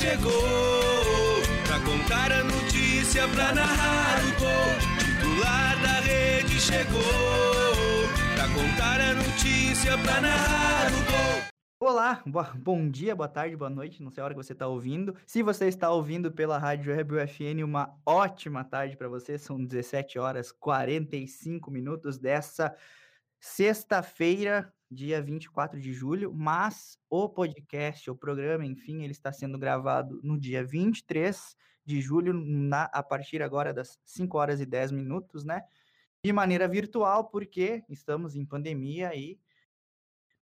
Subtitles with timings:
[0.00, 4.98] Chegou pra contar a notícia, pra narrar o gol.
[4.98, 7.02] Titular da rede chegou
[8.34, 11.46] pra contar a notícia, pra narrar o gol.
[11.78, 14.66] Olá, boa- bom dia, boa tarde, boa noite, não sei a hora que você está
[14.66, 15.14] ouvindo.
[15.26, 19.38] Se você está ouvindo pela Rádio Web UFN, uma ótima tarde para você.
[19.38, 22.74] São 17 horas 45 minutos dessa
[23.40, 30.20] sexta-feira, dia 24 de julho, mas o podcast, o programa, enfim, ele está sendo gravado
[30.22, 35.44] no dia 23 de julho, na, a partir agora das 5 horas e 10 minutos,
[35.44, 35.62] né?
[36.24, 39.38] De maneira virtual, porque estamos em pandemia e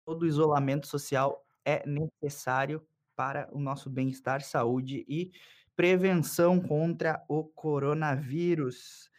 [0.05, 5.31] todo isolamento social é necessário para o nosso bem-estar, saúde e
[5.75, 9.09] prevenção contra o coronavírus.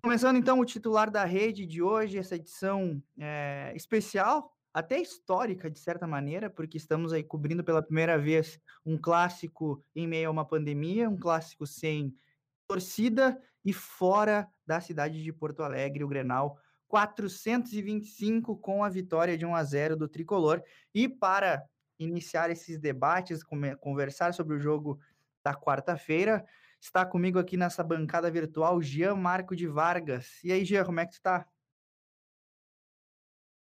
[0.00, 5.78] Começando então o titular da rede de hoje, essa edição é, especial, até histórica de
[5.78, 10.44] certa maneira, porque estamos aí cobrindo pela primeira vez um clássico em meio a uma
[10.44, 12.14] pandemia, um clássico sem
[12.66, 19.46] torcida e fora da cidade de Porto Alegre, o Grenal 425 com a vitória de
[19.46, 20.62] 1 a 0 do tricolor.
[20.94, 21.64] E para
[21.98, 23.42] iniciar esses debates,
[23.80, 24.98] conversar sobre o jogo
[25.42, 26.44] da quarta-feira,
[26.82, 30.42] está comigo aqui nessa bancada virtual Jean Marco de Vargas.
[30.42, 31.46] E aí, Jean, como é que tu tá?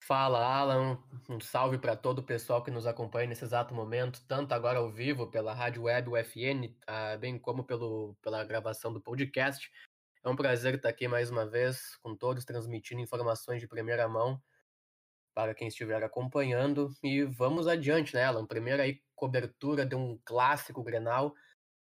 [0.04, 1.04] Fala, Alan.
[1.28, 4.90] Um salve para todo o pessoal que nos acompanha nesse exato momento, tanto agora ao
[4.90, 9.70] vivo pela Rádio Web UFN, ah, bem como pelo, pela gravação do podcast.
[10.24, 14.42] É um prazer estar aqui mais uma vez com todos, transmitindo informações de primeira mão
[15.34, 16.94] para quem estiver acompanhando.
[17.04, 18.46] E vamos adiante, né, Alan?
[18.46, 21.34] Primeira aí, cobertura de um clássico Grenal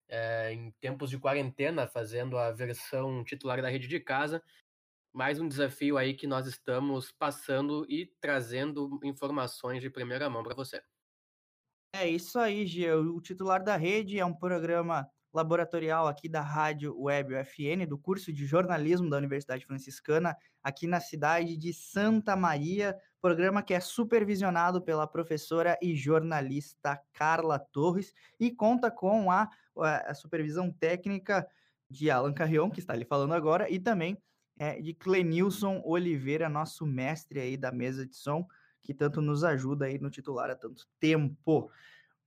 [0.09, 4.43] eh, em tempos de quarentena, fazendo a versão titular da rede de casa
[5.15, 10.57] mais um desafio aí que nós estamos passando e trazendo informações de primeira mão para
[10.57, 10.83] você.
[11.95, 12.97] É isso aí, Jean.
[12.97, 18.33] O titular da rede é um programa laboratorial aqui da Rádio Web UFN, do curso
[18.33, 22.97] de jornalismo da Universidade Franciscana, aqui na cidade de Santa Maria.
[23.23, 30.15] Programa que é supervisionado pela professora e jornalista Carla Torres e conta com a, a
[30.15, 31.47] supervisão técnica
[31.89, 34.19] de Alan Carrion, que está ali falando agora, e também
[34.59, 38.47] é, de Clenilson Oliveira, nosso mestre aí da mesa de som,
[38.83, 41.71] que tanto nos ajuda aí no titular há tanto tempo.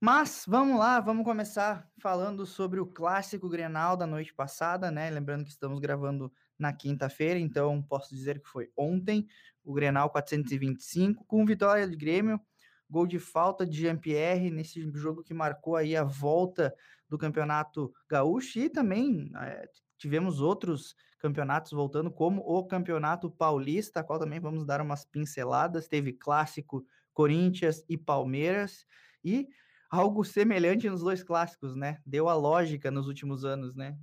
[0.00, 5.10] Mas vamos lá, vamos começar falando sobre o clássico Grenal da noite passada, né?
[5.10, 9.26] Lembrando que estamos gravando na quinta-feira, então posso dizer que foi ontem,
[9.64, 12.40] o Grenal 425, com vitória de Grêmio,
[12.88, 16.74] gol de falta de Jean-Pierre nesse jogo que marcou aí a volta
[17.08, 24.04] do Campeonato Gaúcho e também é, tivemos outros campeonatos voltando, como o Campeonato Paulista, a
[24.04, 25.88] qual também vamos dar umas pinceladas.
[25.88, 28.86] Teve clássico Corinthians e Palmeiras
[29.24, 29.48] e
[29.90, 32.00] algo semelhante nos dois clássicos, né?
[32.06, 33.98] Deu a lógica nos últimos anos, né?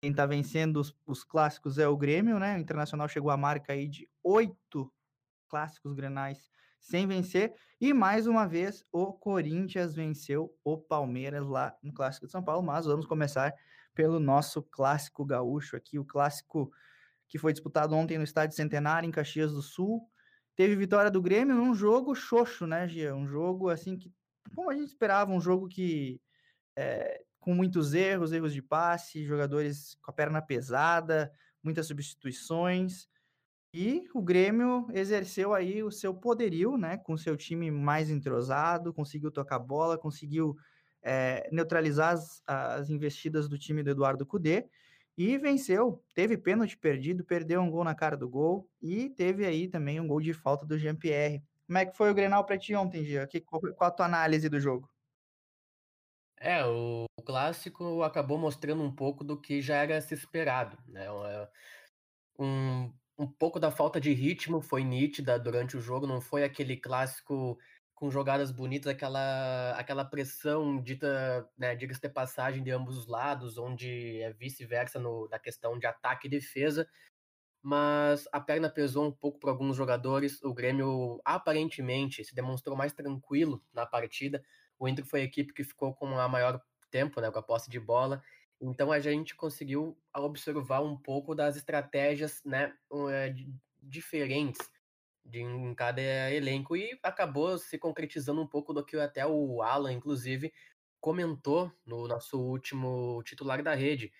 [0.00, 2.56] Quem tá vencendo os, os clássicos é o Grêmio, né?
[2.56, 4.92] O Internacional chegou à marca aí de oito
[5.48, 6.50] clássicos grenais
[6.86, 7.52] sem vencer.
[7.80, 12.64] E mais uma vez, o Corinthians venceu o Palmeiras lá no Clássico de São Paulo.
[12.64, 13.52] Mas vamos começar
[13.92, 16.70] pelo nosso clássico gaúcho aqui, o clássico
[17.28, 20.08] que foi disputado ontem no Estádio Centenário, em Caxias do Sul.
[20.54, 23.16] Teve vitória do Grêmio num jogo xoxo, né, Gia?
[23.16, 24.12] Um jogo assim que,
[24.54, 26.20] como a gente esperava, um jogo que
[26.76, 31.32] é, com muitos erros, erros de passe, jogadores com a perna pesada,
[31.62, 33.08] muitas substituições.
[33.72, 36.96] E o Grêmio exerceu aí o seu poderio, né?
[36.96, 40.56] Com seu time mais entrosado, conseguiu tocar bola, conseguiu
[41.02, 44.68] é, neutralizar as, as, investidas do time do Eduardo Cudê
[45.16, 46.02] e venceu.
[46.14, 50.06] Teve pênalti perdido, perdeu um gol na cara do gol e teve aí também um
[50.08, 51.42] gol de falta do Jean-Pierre.
[51.66, 53.26] Como é que foi o Grenal para ti ontem, Gia?
[53.26, 54.88] Que, qual, a tua análise do jogo?
[56.38, 61.10] É, o, o clássico acabou mostrando um pouco do que já era se esperado, né?
[61.10, 61.46] Um,
[62.44, 62.92] um
[63.26, 67.58] pouco da falta de ritmo foi nítida durante o jogo, não foi aquele clássico
[67.94, 73.56] com jogadas bonitas, aquela, aquela pressão dita, né, diga-se de passagem, de ambos os lados,
[73.56, 76.86] onde é vice-versa na questão de ataque e defesa,
[77.62, 82.92] mas a perna pesou um pouco para alguns jogadores, o Grêmio aparentemente se demonstrou mais
[82.92, 84.42] tranquilo na partida,
[84.78, 86.60] O Inter foi a equipe que ficou com a maior
[86.90, 88.22] tempo, né, com a posse de bola.
[88.60, 92.74] Então a gente conseguiu observar um pouco das estratégias, né,
[93.10, 93.34] eh,
[93.82, 94.70] diferentes
[95.24, 96.00] de em cada
[96.32, 100.52] elenco e acabou se concretizando um pouco do que até o Alan, inclusive,
[101.00, 104.12] comentou no nosso último titular da rede,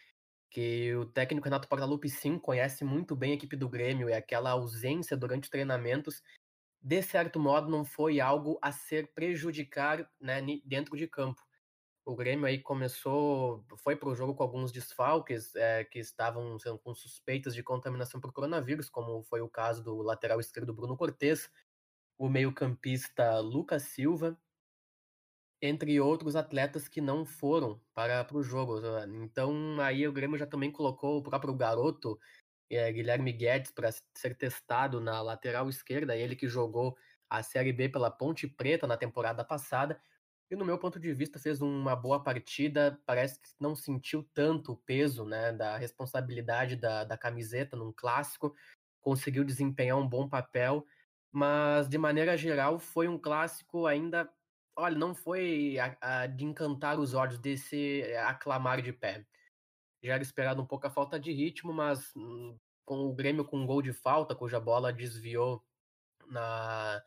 [0.50, 4.50] que o técnico Renato Portaluppi sim conhece muito bem a equipe do Grêmio e aquela
[4.52, 6.22] ausência durante os treinamentos,
[6.82, 11.45] de certo modo, não foi algo a ser prejudicar né, dentro de campo.
[12.06, 16.78] O Grêmio aí começou, foi para o jogo com alguns desfalques é, que estavam sendo
[16.78, 21.50] com suspeitas de contaminação por coronavírus, como foi o caso do lateral esquerdo Bruno Cortes,
[22.16, 24.38] o meio-campista Lucas Silva,
[25.60, 28.80] entre outros atletas que não foram para, o jogo.
[29.24, 32.16] Então aí o Grêmio já também colocou o próprio garoto
[32.70, 36.96] é, Guilherme Guedes para ser testado na lateral esquerda, ele que jogou
[37.28, 40.00] a Série B pela Ponte Preta na temporada passada.
[40.50, 44.72] E no meu ponto de vista fez uma boa partida, parece que não sentiu tanto
[44.72, 48.54] o peso né, da responsabilidade da, da camiseta num clássico,
[49.00, 50.86] conseguiu desempenhar um bom papel,
[51.32, 54.32] mas de maneira geral foi um clássico ainda,
[54.76, 59.26] olha, não foi a, a, de encantar os olhos, de se aclamar de pé.
[60.00, 63.58] Já era esperado um pouco a falta de ritmo, mas hum, com o Grêmio com
[63.58, 65.64] um gol de falta, cuja bola desviou
[66.28, 67.02] na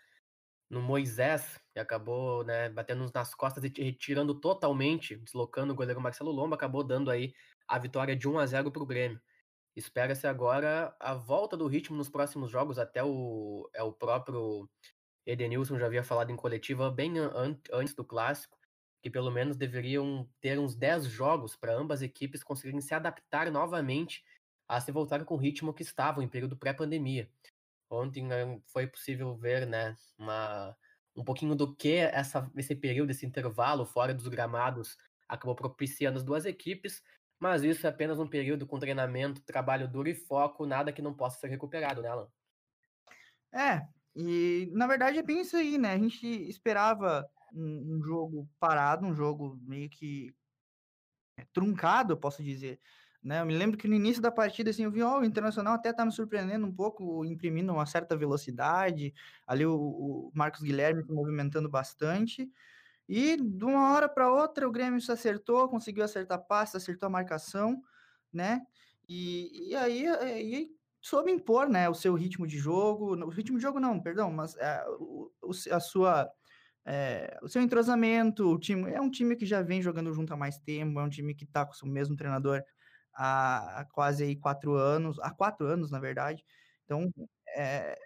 [0.70, 6.32] no Moisés, que acabou né, batendo nas costas e retirando totalmente, deslocando o goleiro Marcelo
[6.32, 7.34] Lomba, acabou dando aí
[7.68, 9.20] a vitória de 1 a 0 para o Grêmio.
[9.76, 14.70] Espera-se agora a volta do ritmo nos próximos jogos, até o, é o próprio
[15.26, 18.58] Edenilson já havia falado em coletiva bem an antes do clássico,
[19.02, 24.24] que pelo menos deveriam ter uns 10 jogos para ambas equipes conseguirem se adaptar novamente
[24.68, 27.30] a se voltar com o ritmo que estavam em período pré-pandemia.
[27.90, 30.78] Ontem né, foi possível ver, né, uma,
[31.16, 34.98] um pouquinho do que essa, esse período, esse intervalo fora dos gramados
[35.28, 37.04] acabou propiciando as duas equipes,
[37.40, 41.14] mas isso é apenas um período com treinamento, trabalho duro e foco, nada que não
[41.14, 42.28] possa ser recuperado, né, Alan?
[43.52, 45.94] É, e na verdade é bem isso aí, né?
[45.94, 50.34] A gente esperava um, um jogo parado, um jogo meio que
[51.38, 52.80] é, truncado, eu posso dizer,
[53.22, 53.42] né?
[53.42, 55.92] Eu me lembro que no início da partida, assim, eu vi, ó, o Internacional até
[55.92, 59.14] tá me surpreendendo um pouco, imprimindo uma certa velocidade,
[59.46, 62.50] ali o, o Marcos Guilherme se movimentando bastante,
[63.08, 67.10] e de uma hora para outra o Grêmio se acertou, conseguiu acertar passe, acertou a
[67.10, 67.82] marcação,
[68.32, 68.62] né?
[69.08, 70.70] E, e aí, aí
[71.02, 74.56] soube impor, né, o seu ritmo de jogo, o ritmo de jogo não, perdão, mas
[74.58, 75.32] é, o,
[75.72, 76.30] a sua
[76.86, 80.38] é, o seu entrosamento, o time é um time que já vem jogando junto há
[80.38, 82.64] mais tempo, é um time que está com o mesmo treinador
[83.14, 86.44] há, há quase aí quatro anos, há quatro anos, na verdade.
[86.86, 87.12] Então,
[87.56, 87.98] é,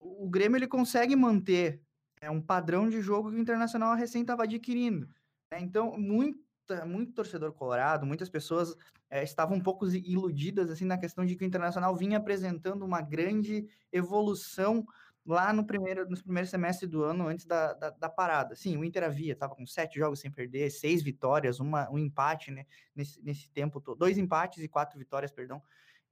[0.00, 1.80] o Grêmio ele consegue manter
[2.20, 5.08] é, um padrão de jogo que o Internacional recém estava adquirindo.
[5.50, 5.60] Né?
[5.60, 8.76] Então, muita, muito torcedor colorado, muitas pessoas
[9.10, 13.00] é, estavam um pouco iludidas assim na questão de que o Internacional vinha apresentando uma
[13.00, 14.84] grande evolução
[15.26, 18.54] lá no primeiro, nos primeiros semestres do ano, antes da, da, da parada.
[18.54, 22.50] Sim, o Inter havia, estava com sete jogos sem perder, seis vitórias, uma, um empate,
[22.50, 25.62] né, nesse, nesse tempo todo, dois empates e quatro vitórias, perdão,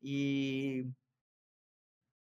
[0.03, 0.87] e,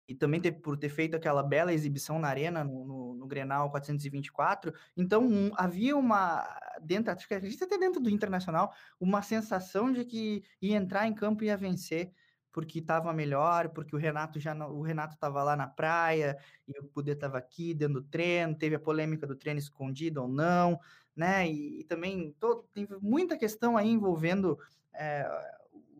[0.07, 3.69] e também ter, por ter feito aquela bela exibição na arena, no, no, no Grenal
[3.69, 6.43] 424, então um, havia uma,
[6.81, 11.43] dentro, acho que até dentro do Internacional, uma sensação de que ia entrar em campo
[11.43, 12.11] e ia vencer,
[12.51, 16.37] porque estava melhor, porque o Renato já não, o Renato estava lá na praia
[16.67, 20.79] e o Poder estava aqui dando treino, teve a polêmica do treino escondido ou não,
[21.15, 21.47] né?
[21.49, 24.57] E, e também todo, tem muita questão aí envolvendo
[24.93, 25.29] é,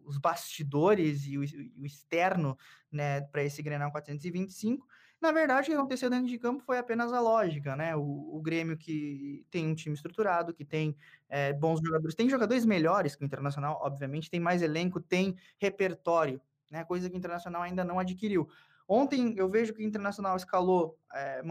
[0.05, 2.57] os bastidores e o, e o externo,
[2.91, 4.87] né, para esse Grenal 425.
[5.21, 7.93] Na verdade, o que aconteceu dentro de campo foi apenas a lógica, né?
[7.95, 10.95] O, o Grêmio que tem um time estruturado, que tem
[11.27, 16.41] é, bons jogadores, tem jogadores melhores que o Internacional, obviamente, tem mais elenco, tem repertório,
[16.71, 16.85] né?
[16.85, 18.47] Coisa que o Internacional ainda não adquiriu.
[18.91, 21.43] Ontem eu vejo que o Internacional escalou, é,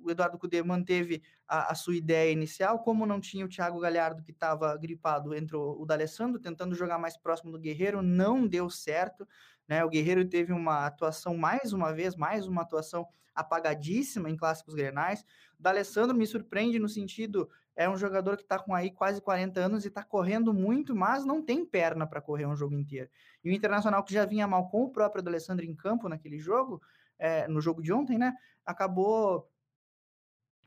[0.00, 4.22] o Eduardo Cudê manteve a, a, sua ideia inicial, como não tinha o Thiago Galhardo
[4.22, 9.26] que estava gripado, entrou o D'Alessandro tentando jogar mais próximo do Guerreiro, não deu certo.
[9.68, 9.84] Né?
[9.84, 15.24] O Guerreiro teve uma atuação, mais uma vez, mais uma atuação apagadíssima em clássicos grenais.
[15.58, 19.60] O D'Alessandro me surpreende no sentido, é um jogador que está com aí quase 40
[19.60, 23.10] anos e está correndo muito, mas não tem perna para correr um jogo inteiro.
[23.44, 26.80] E o Internacional, que já vinha mal com o próprio D'Alessandro em campo naquele jogo,
[27.18, 28.34] é, no jogo de ontem, né?
[28.64, 29.50] Acabou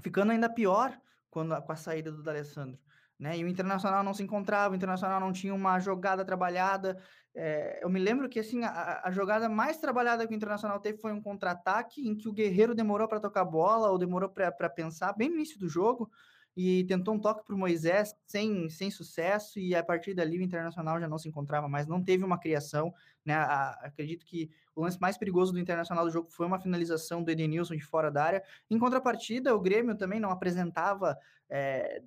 [0.04, 0.96] ficando ainda pior
[1.30, 2.80] quando, com a saída do D'Alessandro.
[3.18, 3.38] Né?
[3.38, 7.02] E o Internacional não se encontrava, o Internacional não tinha uma jogada trabalhada.
[7.42, 10.98] É, eu me lembro que assim a, a, jogada mais trabalhada que o Internacional teve
[10.98, 15.14] foi um contra-ataque em que o Guerreiro demorou para tocar bola ou demorou para pensar
[15.14, 16.12] bem no início do jogo.
[16.58, 20.42] e tentou um toque para o Moisés sem, sem sucesso, e a partir dali o
[20.42, 22.94] Internacional já não se encontrava mais, não teve uma criação,
[23.24, 23.36] né?
[23.36, 27.32] A, acredito que o lance mais perigoso do Internacional do jogo foi uma finalização do
[27.32, 28.44] Edenilson de fora da área.
[28.70, 31.18] Em contrapartida, o Grêmio também não apresentava.
[31.50, 32.02] É,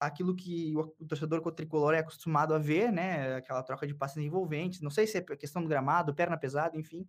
[0.00, 3.36] aquilo que o, o torcedor tricolor é acostumado a ver, né?
[3.36, 4.80] Aquela troca de passes envolventes.
[4.80, 7.06] Não sei se é questão do gramado, perna pesada, enfim.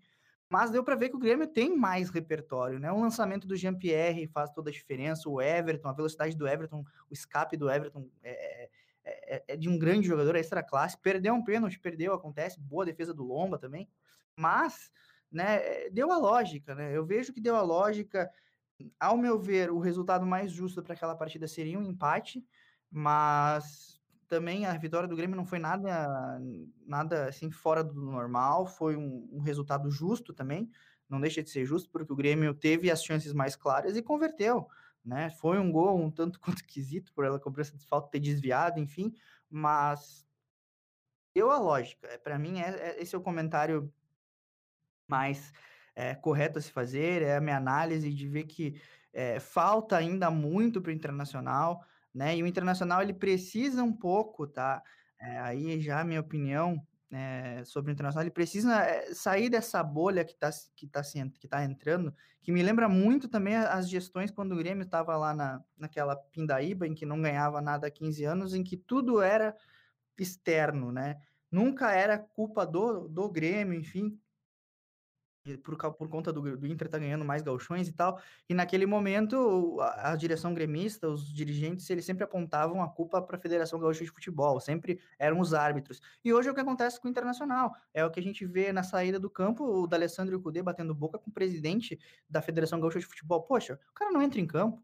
[0.50, 2.92] Mas deu para ver que o Grêmio tem mais repertório, né?
[2.92, 7.14] O lançamento do Jean-Pierre faz toda a diferença, o Everton, a velocidade do Everton, o
[7.14, 8.70] escape do Everton é,
[9.06, 10.98] é, é, é de um grande jogador, é extra classe.
[10.98, 12.60] Perdeu um pênalti, perdeu, acontece.
[12.60, 13.88] Boa defesa do Lomba também.
[14.36, 14.92] Mas,
[15.32, 16.92] né, deu a lógica, né?
[16.96, 18.30] Eu vejo que deu a lógica.
[19.00, 22.46] Ao meu ver, o resultado mais justo para aquela partida seria um empate,
[22.92, 26.40] mas também a vitória do Grêmio não foi nada,
[26.86, 30.70] nada assim fora do normal, foi um, um, resultado justo também,
[31.10, 34.68] não deixa de ser justo, porque o Grêmio teve as chances mais claras e converteu,
[35.04, 35.30] né?
[35.32, 39.14] Foi um gol um tanto quanto quesito por ela cobrança de falta ter desviado, enfim,
[39.50, 40.26] mas
[41.34, 42.08] deu a lógica.
[42.08, 43.94] É, Para mim, é, é, esse é o comentário
[45.08, 45.54] mais
[45.96, 48.82] é, correto a se fazer, é a minha análise de ver que
[49.14, 52.36] é, falta ainda muito para o Internacional né?
[52.38, 54.82] E o Internacional ele precisa um pouco, tá?
[55.20, 59.84] É, aí já a minha opinião é, sobre o Internacional, ele precisa é, sair dessa
[59.84, 61.02] bolha que está que tá,
[61.40, 65.34] que tá entrando, que me lembra muito também as gestões quando o Grêmio estava lá
[65.34, 69.56] na, naquela pindaíba, em que não ganhava nada há 15 anos, em que tudo era
[70.18, 71.18] externo, né?
[71.52, 74.18] Nunca era culpa do, do Grêmio, enfim,
[75.64, 78.20] por, por conta do, do Inter tá ganhando mais galchões e tal.
[78.48, 83.38] E naquele momento, a, a, direção gremista, os dirigentes, eles sempre apontavam a culpa para
[83.38, 86.02] a Federação Gaúcha de Futebol, sempre eram os árbitros.
[86.24, 87.74] E hoje é o que acontece com o Internacional.
[87.94, 91.18] É o que a gente vê na saída do campo, o D'Alessandro Cudê batendo boca
[91.18, 93.42] com o presidente da Federação Gaúcha de Futebol.
[93.44, 94.82] Poxa, o cara não entra em campo.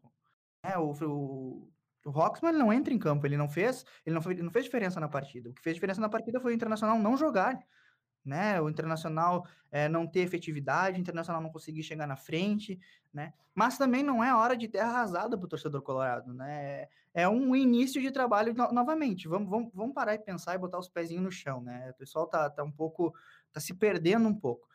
[0.62, 1.68] É, o, o,
[2.04, 4.64] o Roxman não entra em campo, ele não fez, ele não, foi, ele não fez
[4.64, 5.50] diferença na partida.
[5.50, 7.58] O que fez diferença na partida foi o Internacional não jogar
[8.24, 8.60] né?
[8.60, 12.78] O Internacional é, não ter efetividade, o Internacional não conseguir chegar na frente,
[13.12, 13.32] né?
[13.54, 16.86] Mas também não é hora de terra arrasada para o torcedor colorado, né?
[17.12, 19.26] É um início de trabalho no novamente.
[19.26, 21.90] Vamos, vamos, vamos parar e pensar e botar os pezinhos no chão, né?
[21.90, 23.14] O pessoal tá, tá um pouco,
[23.52, 24.68] tá se perdendo um pouco.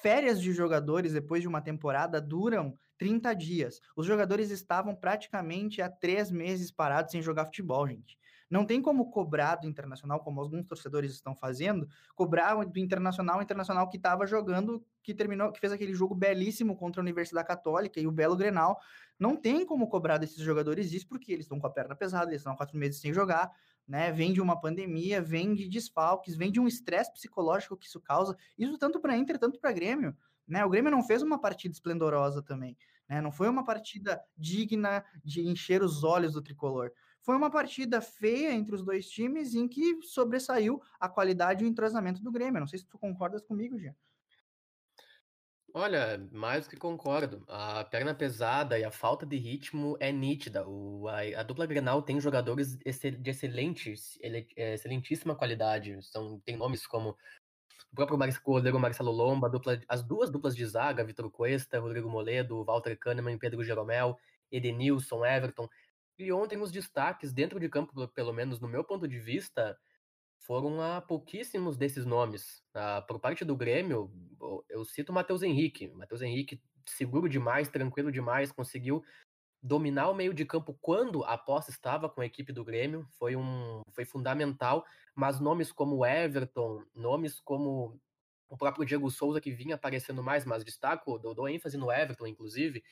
[0.00, 3.80] Férias de jogadores depois de uma temporada duram 30 dias.
[3.96, 8.18] Os jogadores estavam praticamente há três meses parados sem jogar futebol, gente.
[8.50, 13.42] Não tem como cobrar do Internacional, como alguns torcedores estão fazendo, cobrar do Internacional, o
[13.42, 18.00] Internacional que estava jogando, que terminou, que fez aquele jogo belíssimo contra a Universidade Católica
[18.00, 18.78] e o Belo Grenal.
[19.18, 22.40] Não tem como cobrar desses jogadores isso, porque eles estão com a perna pesada, eles
[22.40, 23.50] estão quatro meses sem jogar,
[23.86, 24.10] né?
[24.12, 28.36] Vem de uma pandemia, vem de desfalques, vem de um estresse psicológico que isso causa.
[28.58, 30.16] Isso tanto para Inter, tanto para Grêmio.
[30.46, 30.64] Né?
[30.64, 32.76] O Grêmio não fez uma partida esplendorosa também.
[33.08, 33.20] Né?
[33.20, 36.90] Não foi uma partida digna de encher os olhos do tricolor.
[37.24, 41.70] Foi uma partida feia entre os dois times em que sobressaiu a qualidade e o
[41.70, 42.60] entrosamento do Grêmio.
[42.60, 43.94] Não sei se tu concordas comigo, Jean.
[45.72, 47.42] Olha, mais do que concordo.
[47.48, 50.68] A perna pesada e a falta de ritmo é nítida.
[50.68, 53.94] O, a, a dupla Grenal tem jogadores de excelente,
[54.54, 56.00] é, excelentíssima qualidade.
[56.02, 57.16] São, tem nomes como
[57.90, 62.62] o próprio goleiro Marcelo Lomba, dupla, as duas duplas de zaga, Vitor Cuesta, Rodrigo Moledo,
[62.64, 64.18] Walter Kahneman, Pedro Jeromel,
[64.52, 65.68] Edenilson, Everton.
[66.18, 69.76] E ontem os destaques dentro de campo, pelo menos no meu ponto de vista,
[70.38, 72.62] foram a pouquíssimos desses nomes.
[72.74, 74.10] Ah, por parte do Grêmio,
[74.68, 75.88] eu cito o Matheus Henrique.
[75.88, 79.02] Matheus Henrique, seguro demais, tranquilo demais, conseguiu
[79.64, 83.34] dominar o meio de campo quando a posse estava com a equipe do Grêmio, foi,
[83.34, 87.98] um, foi fundamental, mas nomes como Everton, nomes como
[88.46, 92.26] o próprio Diego Souza, que vinha aparecendo mais, mas destaco, dou, dou ênfase no Everton,
[92.26, 92.84] inclusive,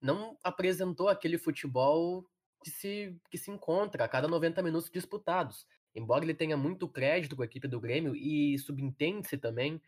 [0.00, 2.24] não apresentou aquele futebol
[2.66, 5.64] que se, que se encontra a cada 90 minutos disputados.
[5.94, 9.80] Embora ele tenha muito crédito com a equipe do Grêmio e subentende-se também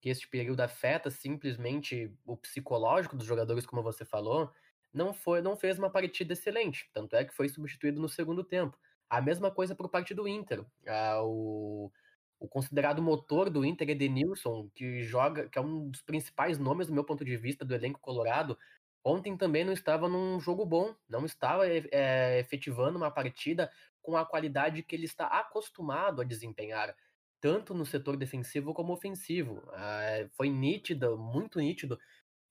[0.00, 4.50] que este período afeta simplesmente o psicológico dos jogadores, como você falou,
[4.90, 6.88] não foi, não fez uma partida excelente.
[6.94, 8.74] Tanto é que foi substituído no segundo tempo.
[9.10, 10.64] A mesma coisa por parte do Inter.
[10.88, 11.92] Ah, o,
[12.40, 16.94] o considerado motor do Inter, Edenilson, que joga, que é um dos principais nomes do
[16.94, 18.58] meu ponto de vista do elenco colorado,
[19.04, 23.70] Ontem também não estava num jogo bom, não estava é, efetivando uma partida
[24.00, 26.96] com a qualidade que ele está acostumado a desempenhar,
[27.38, 29.62] tanto no setor defensivo como ofensivo.
[29.74, 31.98] É, foi nítido, muito nítido,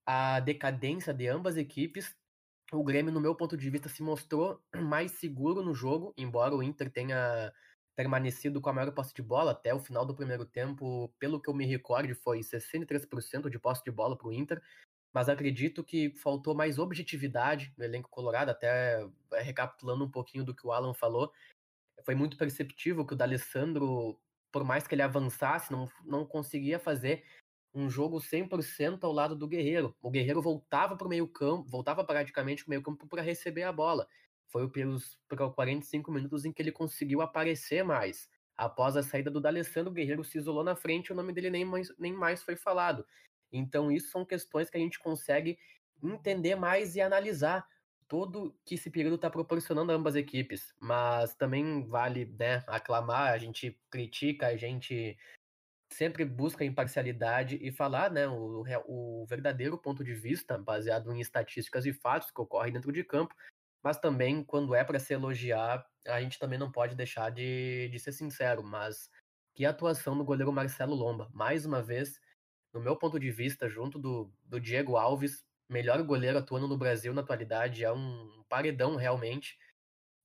[0.06, 2.16] a decadência de ambas equipes.
[2.72, 6.62] O Grêmio, no meu ponto de vista, se mostrou mais seguro no jogo, embora o
[6.62, 7.52] Inter tenha
[7.96, 11.12] permanecido com a maior posse de bola até o final do primeiro tempo.
[11.20, 14.62] Pelo que eu me recorde, foi 63% de posse de bola para o Inter
[15.14, 19.04] mas acredito que faltou mais objetividade no elenco colorado, até
[19.34, 21.32] eh, recapitulando um pouquinho do que o Alan falou,
[22.04, 24.20] foi muito perceptível que o D'Alessandro,
[24.52, 27.24] por mais que ele avançasse, não, não conseguia fazer
[27.74, 29.96] um jogo 100% ao lado do Guerreiro.
[30.02, 33.64] O Guerreiro voltava para o meio campo, voltava praticamente para o meio campo para receber
[33.64, 34.08] a bola.
[34.48, 38.30] Foi pelos, pelos 45 minutos em que ele conseguiu aparecer mais.
[38.56, 41.66] Após a saída do D'Alessandro, o Guerreiro se isolou na frente, o nome dele nem
[41.66, 43.04] mais, nem mais foi falado.
[43.54, 45.58] Então, isso são questões que a gente consegue
[46.02, 47.66] entender mais e analisar
[48.08, 50.74] todo que esse período está proporcionando a ambas equipes.
[50.80, 55.18] Mas também vale né, aclamar, a gente critica, a gente
[55.92, 61.86] sempre busca imparcialidade e falar né, o, o verdadeiro ponto de vista, baseado em estatísticas
[61.86, 63.36] e fatos que ocorrem dentro de campo,
[63.84, 68.00] mas também, quando é para se elogiar, a gente também não pode deixar de, de
[68.00, 68.64] ser sincero.
[68.64, 69.10] Mas
[69.54, 71.30] que atuação do goleiro Marcelo Lomba.
[71.34, 72.20] Mais uma vez,
[72.74, 77.14] no meu ponto de vista, junto do, do Diego Alves, melhor goleiro atuando no Brasil
[77.14, 79.58] na atualidade, é um paredão realmente.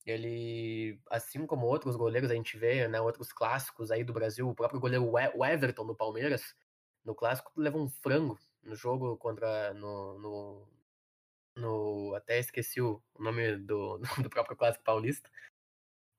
[0.07, 4.55] Ele, assim como outros goleiros a gente vê, né, outros clássicos aí do Brasil, o
[4.55, 6.55] próprio goleiro o Everton do Palmeiras,
[7.05, 10.69] no clássico levou um frango no jogo contra no, no,
[11.57, 15.31] no até esqueci o nome do, do próprio clássico paulista,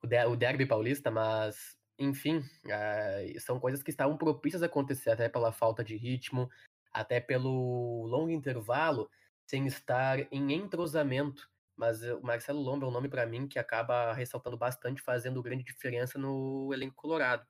[0.04, 5.28] o, o derby paulista, mas enfim, uh, são coisas que estavam propícias a acontecer até
[5.28, 6.50] pela falta de ritmo,
[6.92, 9.10] até pelo longo intervalo,
[9.46, 11.50] sem estar em entrosamento.
[11.76, 15.64] Mas o Marcelo Lomba é um nome para mim que acaba ressaltando bastante, fazendo grande
[15.64, 17.46] diferença no elenco colorado.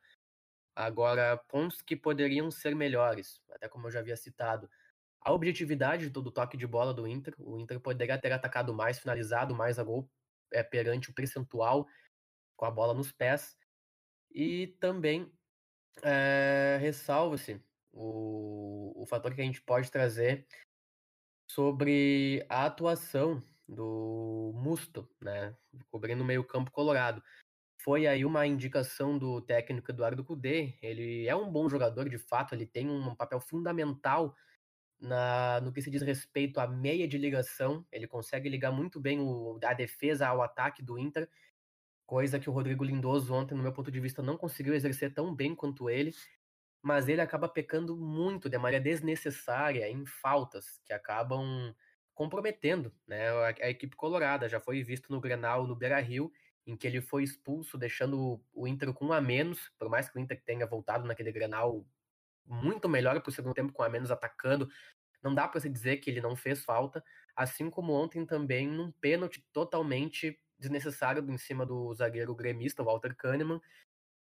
[0.75, 4.69] Agora, pontos que poderiam ser melhores, até como eu já havia citado,
[5.21, 7.33] a objetividade do, do, toque de bola do Inter.
[7.37, 10.09] O Inter poderia ter atacado mais, finalizado mais a gol
[10.51, 11.87] é, perante o percentual
[12.55, 13.57] com a bola nos pés.
[14.31, 15.31] E também
[16.03, 20.45] é, ressalva-se o, o fator que a gente pode trazer
[21.49, 25.55] sobre a atuação do Musto, né,
[25.89, 27.21] cobrindo o meio-campo colorado.
[27.81, 30.77] Foi aí uma indicação do técnico Eduardo Cudê.
[30.81, 34.35] Ele é um bom jogador, de fato, ele tem um papel fundamental
[34.99, 37.85] na, no que se diz respeito à meia de ligação.
[37.91, 41.29] Ele consegue ligar muito bem o, a defesa ao ataque do Inter,
[42.09, 45.35] coisa que o Rodrigo Lindoso ontem, no meu ponto de vista, não conseguiu exercer tão
[45.35, 46.11] bem quanto ele.
[46.81, 51.71] Mas ele acaba pecando muito de maneira desnecessária em faltas que acabam
[52.15, 54.49] comprometendo né, a, a equipe colorada.
[54.49, 56.31] Já foi visto no Grenal, no Beira-Rio,
[56.65, 60.17] em que ele foi expulso, deixando o Inter com um a menos, por mais que
[60.17, 61.85] o Inter tenha voltado naquele Grenal
[62.43, 64.67] muito melhor para o segundo tempo com a menos atacando.
[65.21, 67.03] Não dá para se dizer que ele não fez falta,
[67.35, 73.61] assim como ontem também num pênalti totalmente desnecessário em cima do zagueiro gremista, Walter Kahneman,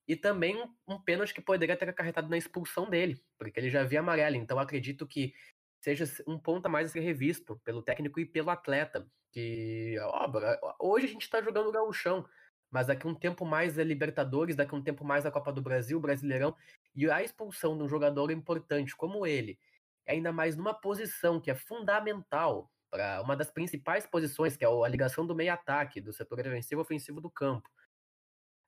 [0.08, 4.02] e também um, pênalti que poderia ter acarretado na expulsão dele, porque ele já havia
[4.02, 4.36] amarelo.
[4.36, 5.34] Então acredito que
[5.82, 9.08] seja um ponto a mais a ser revisto pelo técnico e pelo atleta.
[9.32, 12.26] Que ó, hoje a gente está jogando o gauchão,
[12.70, 16.00] mas daqui um tempo mais é Libertadores, daqui um tempo mais a Copa do Brasil,
[16.00, 16.56] Brasileirão,
[16.96, 19.60] e a expulsão de um jogador importante como ele,
[20.08, 24.88] ainda mais numa posição que é fundamental para uma das principais posições, que é a
[24.88, 27.70] ligação do meio-ataque, do setor defensivo ofensivo do campo.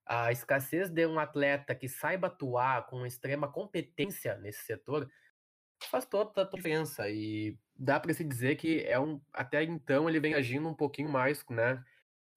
[0.05, 5.09] A escassez de um atleta que saiba atuar com extrema competência nesse setor
[5.89, 7.09] faz toda a diferença.
[7.09, 9.21] E dá para se dizer que é um.
[9.33, 11.83] Até então ele vem agindo um pouquinho mais, né?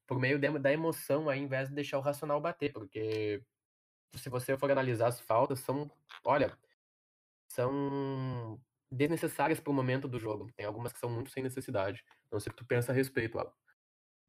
[0.06, 3.42] Por meio da emoção, ao invés de deixar o racional bater, porque
[4.16, 5.90] se você for analisar as faltas, são,
[6.24, 6.56] olha,
[7.48, 8.60] são
[8.90, 10.50] desnecessárias para o momento do jogo.
[10.56, 12.02] Tem algumas que são muito sem necessidade.
[12.30, 13.52] Não sei o que tu pensa a respeito, Alan.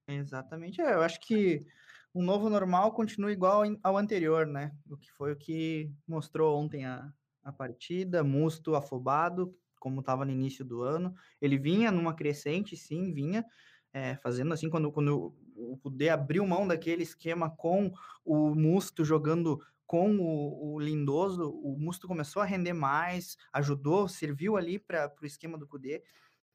[0.07, 0.81] Exatamente.
[0.81, 1.65] É, eu acho que
[2.13, 4.71] o novo normal continua igual ao anterior, né?
[4.89, 7.11] O que foi o que mostrou ontem a,
[7.43, 11.13] a partida, Musto afobado, como estava no início do ano.
[11.41, 13.45] Ele vinha numa crescente, sim, vinha,
[13.93, 17.91] é, fazendo assim, quando, quando o Kudê abriu mão daquele esquema com
[18.23, 19.59] o Musto jogando
[19.91, 25.25] com o, o, Lindoso, o Musto começou a render mais, ajudou, serviu ali para o
[25.25, 26.01] esquema do Kudê.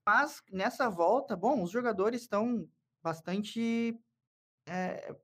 [0.06, 2.66] Mas nessa volta, bom, os jogadores estão
[3.02, 3.94] bastante
[4.66, 5.14] é,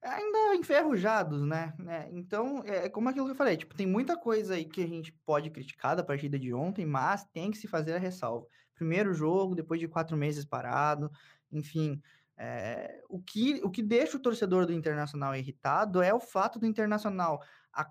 [0.00, 1.74] ainda enferrujados, né?
[1.78, 2.08] né?
[2.12, 5.12] Então, é como aquilo que eu falei, tipo, tem muita coisa aí que a gente
[5.26, 8.46] pode criticar da partida de ontem, mas tem que se fazer a ressalva.
[8.74, 11.12] Primeiro jogo, depois de quatro meses parado,
[11.52, 12.00] enfim.
[12.38, 16.66] É, o, que, o que deixa o torcedor do Internacional irritado é o fato do
[16.66, 17.90] Internacional a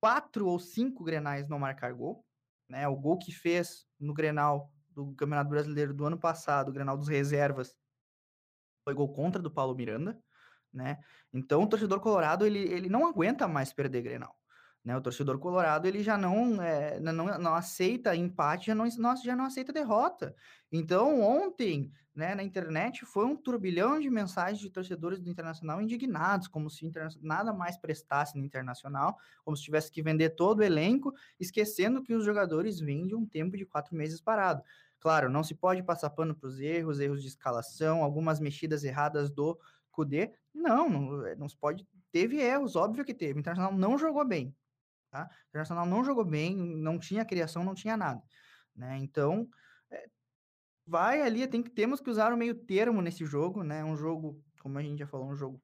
[0.00, 2.24] quatro ou cinco grenais não marcar gol.
[2.68, 2.88] Né?
[2.88, 7.08] O gol que fez no Grenal do Campeonato Brasileiro do ano passado, o Grenal dos
[7.08, 7.76] Reservas,
[8.82, 10.18] foi gol contra do Paulo Miranda
[10.76, 10.98] né?
[11.32, 14.36] Então o torcedor colorado ele, ele não aguenta mais perder Grenal,
[14.86, 14.96] Né?
[14.96, 19.44] O torcedor colorado ele já não, é, não, não aceita empate, já não, já não
[19.44, 20.32] aceita derrota.
[20.70, 26.46] Então, ontem, né, na internet, foi um turbilhão de mensagens de torcedores do Internacional indignados,
[26.46, 26.88] como se
[27.20, 32.14] nada mais prestasse no Internacional, como se tivesse que vender todo o elenco, esquecendo que
[32.14, 34.62] os jogadores vêm de um tempo de quatro meses parado.
[35.00, 39.32] Claro, não se pode passar pano para os erros, erros de escalação, algumas mexidas erradas
[39.32, 39.58] do
[39.90, 40.32] Cudê.
[40.54, 41.84] Não, não, não se pode.
[42.12, 43.38] Teve erros, óbvio que teve.
[43.38, 44.54] O Internacional não jogou bem.
[45.10, 45.24] Tá?
[45.24, 48.22] O Internacional não jogou bem, não tinha criação, não tinha nada.
[48.74, 48.98] Né?
[48.98, 49.48] Então,
[49.90, 50.06] é,
[50.86, 53.84] vai ali, tem que, temos que usar o meio termo nesse jogo, né?
[53.84, 55.60] Um jogo, como a gente já falou, um jogo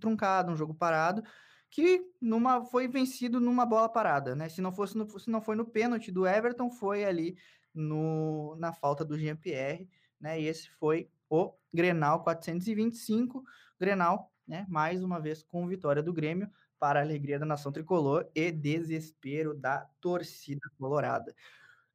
[0.00, 1.22] truncado, um jogo parado,
[1.70, 4.48] que numa, foi vencido numa bola parada, né?
[4.48, 7.36] Se não fosse no, se não foi no pênalti do Everton, foi ali
[7.74, 9.88] no, na falta do Jean-Pierre,
[10.20, 10.40] né?
[10.40, 13.42] E esse foi o Grenal 425,
[13.78, 14.64] Grenal, né?
[14.68, 16.48] Mais uma vez com vitória do Grêmio,
[16.84, 21.34] para a alegria da nação tricolor e desespero da torcida colorada.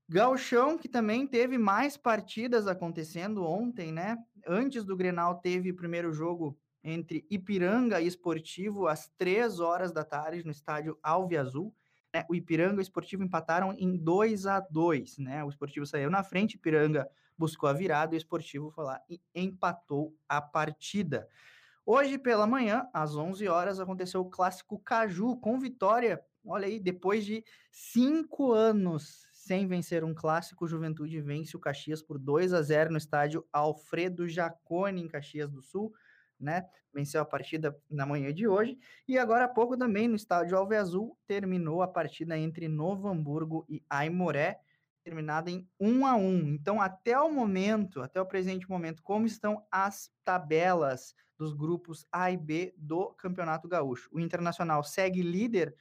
[0.08, 4.18] Galchão, que também teve mais partidas acontecendo ontem, né?
[4.48, 10.04] Antes do Grenal, teve o primeiro jogo entre Ipiranga e Esportivo às três horas da
[10.04, 11.72] tarde no estádio Alve Azul.
[12.12, 12.26] Né?
[12.28, 15.44] O Ipiranga e o Esportivo empataram em 2 a 2 né?
[15.44, 20.18] O Esportivo saiu na frente, Ipiranga buscou a virada o Esportivo foi lá e empatou
[20.28, 21.28] a partida.
[21.92, 26.24] Hoje pela manhã, às 11 horas, aconteceu o clássico Caju com vitória.
[26.46, 32.20] Olha aí, depois de cinco anos sem vencer um clássico, Juventude vence o Caxias por
[32.20, 35.92] 2 a 0 no estádio Alfredo Jacone, em Caxias do Sul.
[36.40, 36.64] Né?
[36.94, 38.78] Venceu a partida na manhã de hoje.
[39.08, 43.66] E agora há pouco também no estádio Alve Azul terminou a partida entre Novo Hamburgo
[43.68, 44.60] e Aimoré
[45.04, 46.50] terminada em 1 a 1.
[46.50, 52.30] Então, até o momento, até o presente momento, como estão as tabelas dos grupos A
[52.30, 54.10] e B do Campeonato Gaúcho?
[54.12, 55.74] O Internacional segue líder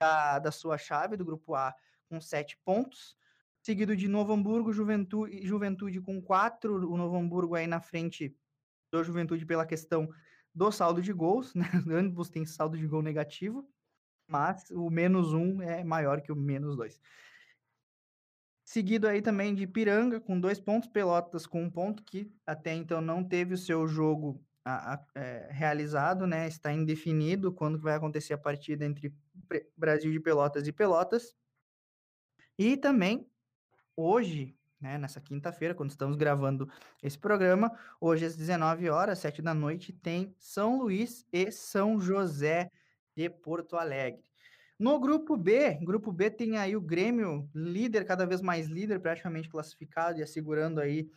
[0.00, 1.74] da, da sua chave do grupo A
[2.08, 3.16] com sete pontos,
[3.62, 8.34] seguido de Novo Hamburgo, Juventude, Juventude com quatro, o Novo Hamburgo aí na frente
[8.90, 10.08] do Juventude pela questão
[10.54, 11.66] do saldo de gols, né?
[11.92, 13.68] Ambos têm saldo de gol negativo,
[14.26, 16.98] mas o menos um é maior que o menos dois.
[18.64, 23.00] Seguido aí também de Piranga, com dois pontos, Pelotas com um ponto, que até então
[23.00, 26.48] não teve o seu jogo a, a, é, realizado, né?
[26.48, 29.14] Está indefinido quando vai acontecer a partida entre
[29.76, 31.36] Brasil de Pelotas e Pelotas.
[32.58, 33.30] E também,
[33.94, 36.68] hoje, né, nessa quinta-feira, quando estamos gravando
[37.00, 42.68] esse programa, hoje às 19 horas, 7 da noite, tem São Luís e São José
[43.14, 44.24] de Porto Alegre.
[44.76, 49.48] No grupo B, grupo B tem aí o Grêmio líder, cada vez mais líder, praticamente
[49.48, 51.08] classificado e assegurando aí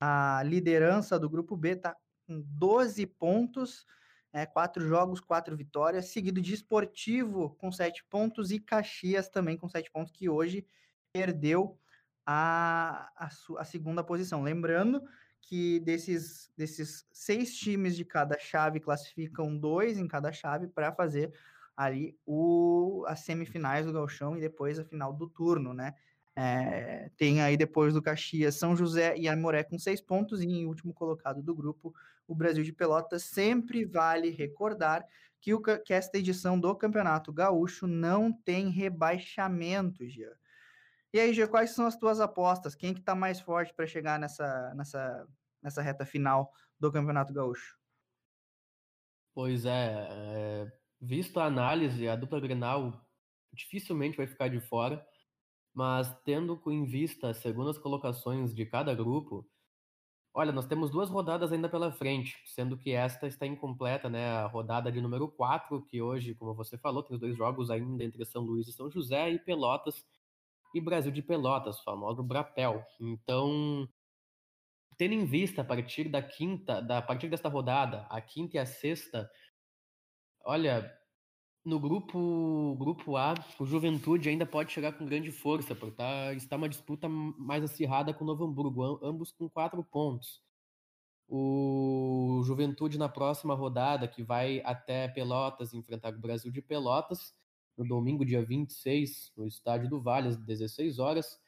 [0.00, 3.86] a liderança do grupo B, tá com 12 pontos,
[4.32, 9.68] é, quatro jogos, quatro vitórias, seguido de Esportivo com sete pontos e Caxias também com
[9.68, 10.66] sete pontos, que hoje
[11.12, 11.78] perdeu
[12.24, 14.42] a, a, a segunda posição.
[14.42, 15.02] Lembrando
[15.40, 21.32] que desses, desses seis times de cada chave classificam dois em cada chave para fazer
[21.76, 25.94] ali o, as semifinais do Galchão e depois a final do turno, né?
[26.34, 30.64] É, tem aí depois do Caxias São José e Amoré com seis pontos e em
[30.64, 31.94] último colocado do grupo
[32.32, 33.24] o Brasil de Pelotas.
[33.24, 35.06] Sempre vale recordar
[35.40, 40.36] que, o, que esta edição do Campeonato Gaúcho não tem rebaixamento, Gia.
[41.12, 42.74] E aí, Gia, quais são as tuas apostas?
[42.74, 45.28] Quem que tá mais forte para chegar nessa, nessa,
[45.62, 47.76] nessa reta final do Campeonato Gaúcho?
[49.34, 53.04] Pois é, é visto a análise, a dupla Grenal
[53.52, 55.04] dificilmente vai ficar de fora,
[55.74, 59.46] mas tendo em vista as segundas colocações de cada grupo,
[60.34, 64.30] olha, nós temos duas rodadas ainda pela frente, sendo que esta está incompleta, né?
[64.30, 68.04] A rodada de número 4, que hoje, como você falou, tem os dois jogos ainda
[68.04, 70.04] entre São Luís e São José, e Pelotas
[70.74, 72.84] e Brasil de Pelotas, famoso Brapel.
[73.00, 73.88] Então,
[74.96, 78.60] tendo em vista a partir da quinta, da, a partir desta rodada, a quinta e
[78.60, 79.30] a sexta,
[80.44, 80.92] Olha,
[81.64, 86.56] no grupo, grupo A, o Juventude ainda pode chegar com grande força, porque tá, está
[86.56, 90.42] uma disputa mais acirrada com o Novo Hamburgo, ambos com quatro pontos.
[91.28, 97.34] O Juventude na próxima rodada, que vai até Pelotas enfrentar o Brasil de Pelotas,
[97.76, 101.40] no domingo, dia 26, no estádio do Vale, às 16 horas.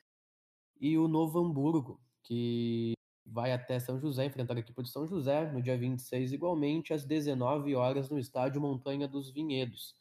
[0.81, 2.95] E o Novo Hamburgo, que
[3.27, 7.05] vai até São José enfrentar a equipe de São José no dia 26 igualmente às
[7.05, 9.95] 19 horas no estádio Montanha dos Vinhedos.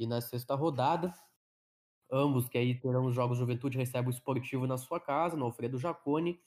[0.00, 1.12] E na sexta rodada,
[2.10, 5.78] ambos que aí terão os jogos Juventude recebe o Esportivo na sua casa, no Alfredo
[5.78, 6.40] Jacone,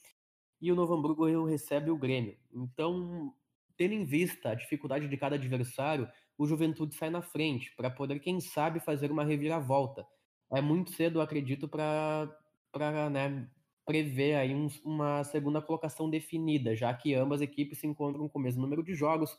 [0.59, 2.35] e o Novo Hamburgo recebe o Grêmio.
[2.51, 3.31] Então,
[3.77, 8.19] tendo em vista a dificuldade de cada adversário, o Juventude sai na frente, para poder,
[8.19, 10.03] quem sabe, fazer uma reviravolta.
[10.51, 13.47] É muito cedo, acredito, para né,
[13.85, 18.41] prever aí um, uma segunda colocação definida, já que ambas equipes se encontram com o
[18.41, 19.37] mesmo número de jogos,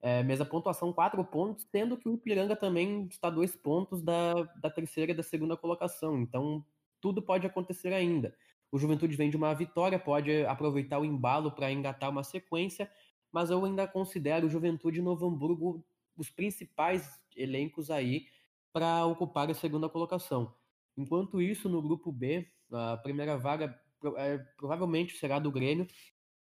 [0.00, 4.70] é, mesma pontuação, quatro pontos, sendo que o Ipiranga também está dois pontos da, da
[4.70, 6.18] terceira e da segunda colocação.
[6.20, 6.64] Então,
[7.00, 8.34] tudo pode acontecer ainda.
[8.70, 12.90] O Juventude vem de uma vitória, pode aproveitar o embalo para engatar uma sequência,
[13.32, 15.84] mas eu ainda considero o Juventude e Novo Hamburgo
[16.16, 18.26] os principais elencos aí
[18.72, 20.54] para ocupar a segunda colocação.
[20.96, 23.80] Enquanto isso, no grupo B, a primeira vaga
[24.16, 25.86] é, provavelmente será do Grêmio,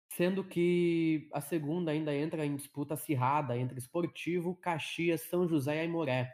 [0.09, 5.79] sendo que a segunda ainda entra em disputa acirrada entre Esportivo, Caxias, São José e
[5.79, 6.33] Aimoré.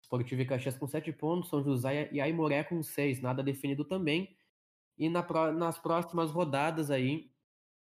[0.00, 4.36] Esportivo e Caxias com sete pontos, São José e Aimoré com seis, nada definido também.
[4.98, 7.30] E na, nas próximas rodadas aí,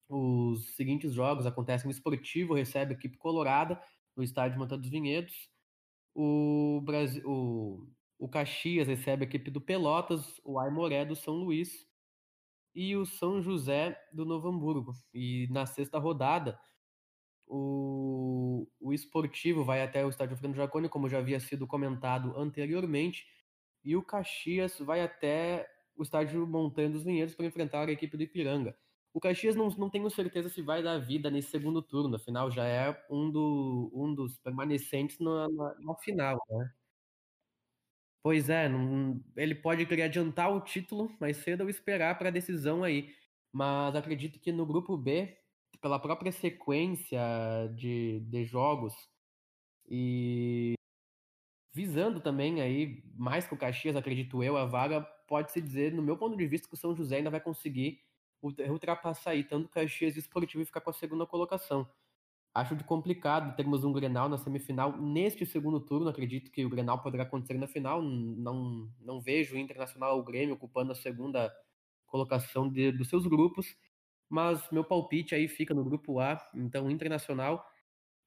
[0.07, 3.81] os seguintes jogos acontecem: o Esportivo recebe a equipe colorada
[4.15, 5.49] no estádio Manta dos Vinhedos.
[6.13, 11.85] O, Brasil, o, o Caxias recebe a equipe do Pelotas, o Aimoré do São Luís
[12.75, 14.93] e o São José do Novo Hamburgo.
[15.13, 16.59] E na sexta rodada,
[17.47, 23.25] o, o Esportivo vai até o estádio Fernando Jaconi, como já havia sido comentado anteriormente,
[23.83, 28.23] e o Caxias vai até o estádio Montanha dos Vinhedos para enfrentar a equipe do
[28.23, 28.75] Ipiranga.
[29.13, 32.65] O Caxias não, não tenho certeza se vai dar vida nesse segundo turno, afinal já
[32.65, 36.73] é um, do, um dos permanecentes na, na, na final, né?
[38.25, 42.31] Pois é, não, ele pode querer adiantar o título mais cedo ou esperar para a
[42.31, 43.13] decisão aí.
[43.53, 45.37] Mas acredito que no grupo B,
[45.79, 47.19] pela própria sequência
[47.75, 48.95] de, de jogos
[49.87, 50.73] e
[51.71, 56.17] visando também aí mais que o Caxias, acredito eu, a vaga, pode-se dizer, no meu
[56.17, 58.01] ponto de vista, que o São José ainda vai conseguir
[58.41, 61.87] ultrapassar aí tanto Caxias e Esportivo e ficar com a segunda colocação.
[62.55, 66.07] Acho de complicado termos um Grenal na semifinal neste segundo turno.
[66.07, 68.01] Acredito que o Grenal poderá acontecer na final.
[68.01, 71.53] Não, não vejo o Internacional o Grêmio ocupando a segunda
[72.05, 73.75] colocação de, dos seus grupos.
[74.29, 77.61] Mas meu palpite aí fica no grupo A, então Internacional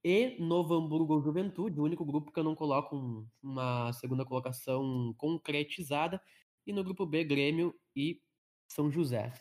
[0.04, 4.26] e Novo Hamburgo ou Juventude, o único grupo que eu não coloco um, uma segunda
[4.26, 6.20] colocação concretizada.
[6.66, 8.20] E no grupo B, Grêmio e
[8.68, 9.32] São José.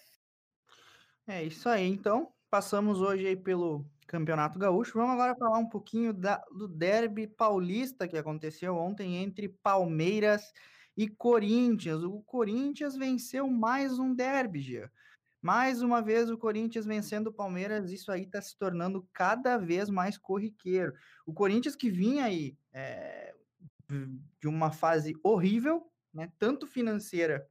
[1.27, 2.31] É isso aí, então.
[2.49, 4.97] Passamos hoje aí pelo Campeonato Gaúcho.
[4.97, 10.51] Vamos agora falar um pouquinho da, do derby paulista que aconteceu ontem entre Palmeiras
[10.95, 12.03] e Corinthians.
[12.03, 14.91] O Corinthians venceu mais um derby, Gia.
[15.41, 19.89] Mais uma vez o Corinthians vencendo o Palmeiras, isso aí está se tornando cada vez
[19.89, 20.93] mais corriqueiro.
[21.25, 23.35] O Corinthians que vinha aí é,
[24.41, 27.47] de uma fase horrível, né, tanto financeira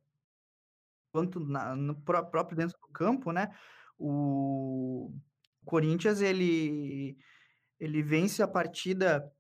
[1.13, 3.55] quanto na, no próprio dentro do campo, né?
[3.99, 5.15] O
[5.67, 7.19] Corinthians ele
[7.79, 9.31] ele vence a partida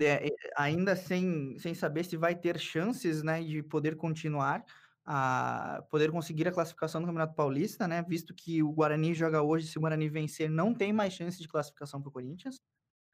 [0.00, 4.64] é, ainda sem, sem saber se vai ter chances, né, de poder continuar
[5.10, 8.02] a poder conseguir a classificação no Campeonato Paulista, né?
[8.02, 11.48] Visto que o Guarani joga hoje, se o Guarani vencer, não tem mais chance de
[11.48, 12.60] classificação para o Corinthians.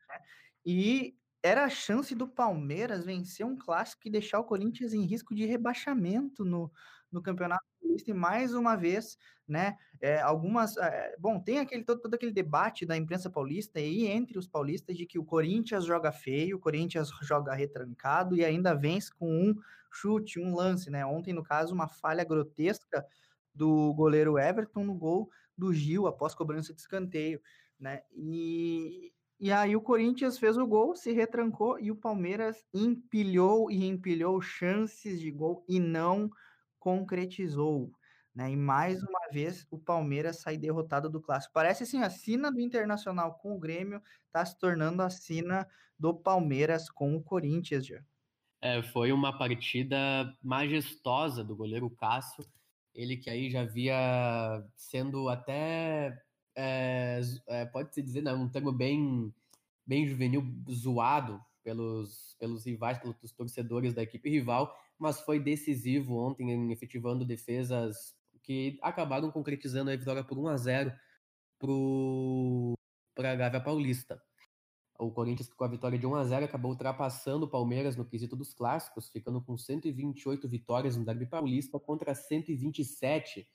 [0.09, 0.19] Né?
[0.67, 5.35] E era a chance do Palmeiras vencer um clássico e deixar o Corinthians em risco
[5.35, 6.73] de rebaixamento no,
[7.13, 8.11] no Campeonato Paulista.
[8.11, 9.77] E mais uma vez, né?
[10.01, 10.77] É, algumas.
[10.79, 14.97] É, bom, tem aquele todo, todo aquele debate da imprensa paulista e entre os paulistas
[14.97, 19.55] de que o Corinthians joga feio, o Corinthians joga retrancado e ainda vence com um
[19.93, 21.05] chute, um lance, né?
[21.05, 23.05] Ontem, no caso, uma falha grotesca
[23.55, 27.41] do goleiro Everton no gol do Gil após cobrança de escanteio,
[27.79, 28.03] né?
[28.13, 33.85] E, e aí o Corinthians fez o gol, se retrancou e o Palmeiras empilhou e
[33.85, 36.31] empilhou chances de gol e não
[36.79, 37.91] concretizou.
[38.35, 38.53] Né?
[38.53, 41.53] E mais uma vez o Palmeiras sai derrotado do clássico.
[41.53, 45.69] Parece assim, a sina do Internacional com o Grêmio está se tornando a sina
[45.99, 48.03] do Palmeiras com o Corinthians já.
[48.61, 52.45] É, foi uma partida majestosa do goleiro Cássio,
[52.95, 56.17] ele que aí já via sendo até
[56.55, 59.33] é, é, pode-se dizer, né, um termo bem,
[59.87, 66.51] bem juvenil, zoado pelos, pelos rivais, pelos torcedores da equipe rival, mas foi decisivo ontem
[66.51, 70.93] em efetivando defesas que acabaram concretizando a vitória por 1 a 0
[73.15, 74.23] para a Gávea Paulista.
[74.99, 78.37] O Corinthians, com a vitória de 1 a 0 acabou ultrapassando o Palmeiras no quesito
[78.37, 83.49] dos clássicos, ficando com 128 vitórias no Derby Paulista contra 127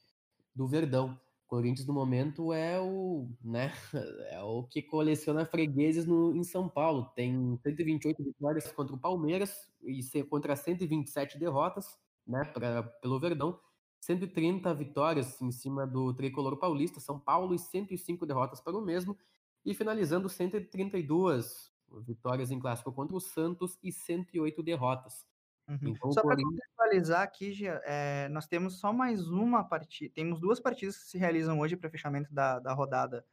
[0.54, 1.20] do Verdão.
[1.50, 3.74] Corinthians no momento é o, né,
[4.32, 7.12] é o que coleciona fregueses no, em São Paulo.
[7.16, 13.60] Tem 128 vitórias contra o Palmeiras e contra 127 derrotas, né, pra, pelo Verdão.
[14.00, 19.18] 130 vitórias em cima do tricolor paulista, São Paulo, e 105 derrotas para o mesmo.
[19.66, 21.74] e finalizando 132
[22.06, 25.26] vitórias em clássico contra o Santos e 108 derrotas.
[25.70, 25.78] Uhum.
[25.84, 30.12] Então, Só para contextualizar aqui, Gia, é, nós temos só mais uma partida.
[30.16, 33.24] Temos duas partidas que se realizam hoje para fechamento da, da rodada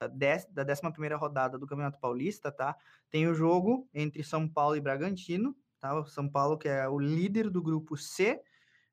[0.00, 2.74] da, dez, da 11 rodada do Campeonato Paulista, tá?
[3.10, 5.94] Tem o jogo entre São Paulo e Bragantino, tá?
[5.94, 8.40] O São Paulo, que é o líder do grupo C,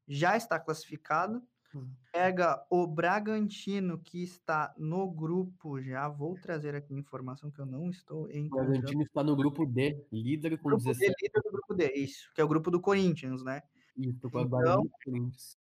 [0.06, 1.42] já está classificado.
[1.74, 1.88] Hum.
[2.12, 5.82] Pega o Bragantino, que está no grupo.
[5.82, 8.72] Já vou trazer aqui informação que eu não estou O encontrando.
[8.72, 12.30] Bragantino está no grupo D, líder com Grupo D, 17 líder do grupo D, isso,
[12.36, 13.62] que é o grupo do Corinthians, né?
[13.96, 15.58] isso, com a Então- e Corinthians.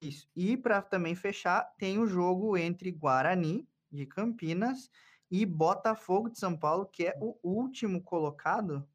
[0.00, 0.28] Isso.
[0.34, 4.90] E para também fechar, tem o jogo entre Guarani de Campinas
[5.30, 8.86] e Botafogo de São Paulo, que é o último colocado,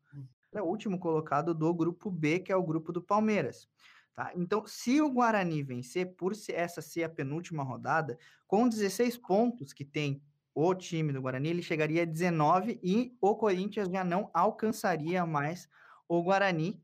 [0.52, 3.70] é o último colocado do grupo B, que é o grupo do Palmeiras.
[4.16, 4.32] Tá?
[4.36, 9.84] Então, se o Guarani vencer, por essa ser a penúltima rodada, com 16 pontos que
[9.84, 10.24] tem
[10.54, 15.68] o time do Guarani, ele chegaria a 19 e o Corinthians já não alcançaria mais
[16.08, 16.82] o Guarani,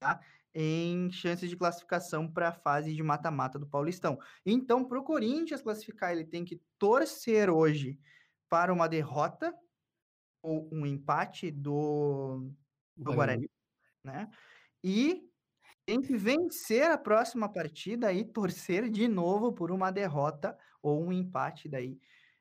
[0.00, 0.20] tá?
[0.58, 4.18] em chances de classificação para a fase de mata-mata do Paulistão.
[4.44, 8.00] Então, para o Corinthians classificar, ele tem que torcer hoje
[8.48, 9.54] para uma derrota
[10.40, 12.50] ou um empate do,
[12.96, 13.50] do Guarani,
[14.02, 14.30] né?
[14.82, 15.25] E
[15.86, 21.12] tem que vencer a próxima partida e torcer de novo por uma derrota ou um
[21.12, 21.98] empate daí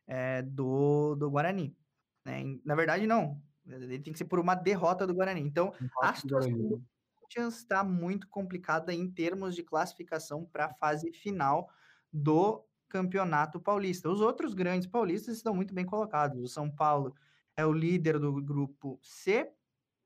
[0.07, 1.77] é, do, do Guarani.
[2.25, 2.43] né?
[2.65, 3.41] Na verdade, não.
[3.67, 5.41] Ele tem que ser por uma derrota do Guarani.
[5.41, 6.83] Então, a situação do.
[7.15, 11.69] Corinthians está muito complicada em termos de classificação para a fase final
[12.13, 14.09] do Campeonato Paulista.
[14.09, 16.39] Os outros grandes paulistas estão muito bem colocados.
[16.41, 17.15] O São Paulo
[17.57, 19.51] é o líder do grupo C,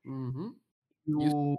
[0.04, 0.58] Uhum.
[1.06, 1.56] e o,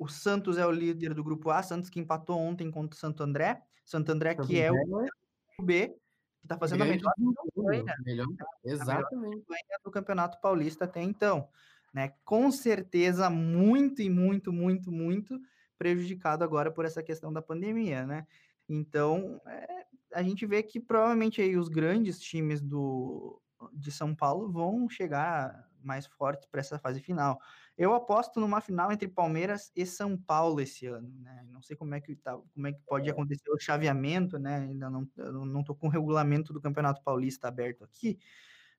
[0.00, 3.22] o Santos é o líder do grupo A, Santos que empatou ontem contra o Santo
[3.22, 3.62] André.
[3.84, 8.26] Santo André que é o B, que está fazendo a grande melhor desempenho, campanha melhor-
[8.64, 9.44] Exatamente.
[9.84, 11.50] do Campeonato Paulista até então,
[11.92, 12.14] né?
[12.24, 15.38] Com certeza muito e muito, muito, muito
[15.78, 18.26] prejudicado agora por essa questão da pandemia, né?
[18.66, 19.84] Então, é,
[20.14, 23.38] a gente vê que provavelmente aí os grandes times do
[23.74, 27.38] de São Paulo vão chegar mais fortes para essa fase final.
[27.76, 31.44] Eu aposto numa final entre Palmeiras e São Paulo esse ano, né?
[31.48, 34.58] Não sei como é que tá, como é que pode acontecer o chaveamento, né?
[34.58, 38.18] Ainda não não tô com o regulamento do Campeonato Paulista aberto aqui,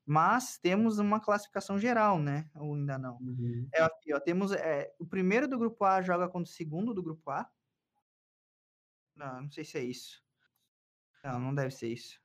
[0.06, 2.50] mas temos uma classificação geral, né?
[2.56, 3.18] Ou ainda não?
[3.18, 3.68] Uhum.
[3.74, 7.04] É aqui, ó, temos é, o primeiro do grupo A joga contra o segundo do
[7.04, 7.50] grupo A.
[9.16, 10.24] Não, não sei se é isso.
[11.24, 12.21] Não, não deve ser isso.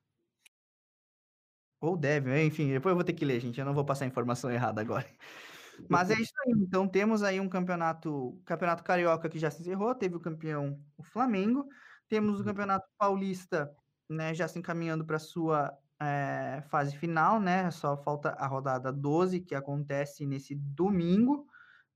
[1.81, 3.61] Ou deve, enfim, depois eu vou ter que ler, gente.
[3.61, 5.07] Eu não vou passar a informação errada agora.
[5.89, 6.53] Mas é isso aí.
[6.57, 11.03] Então temos aí um campeonato, campeonato carioca que já se encerrou, teve o campeão o
[11.03, 11.69] Flamengo.
[12.09, 13.71] Temos o campeonato paulista,
[14.09, 17.71] né, já se encaminhando para sua eh, fase final, né?
[17.71, 21.47] Só falta a rodada 12 que acontece nesse domingo,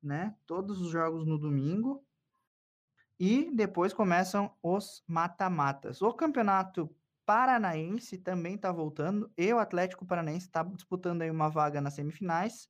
[0.03, 0.35] né?
[0.47, 2.05] Todos os jogos no domingo.
[3.19, 6.01] E depois começam os mata-matas.
[6.01, 6.90] O campeonato
[7.31, 9.31] paranaense também está voltando.
[9.38, 12.69] E o Atlético Paranaense está disputando aí uma vaga nas semifinais,